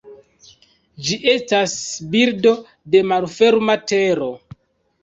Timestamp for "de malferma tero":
2.97-4.37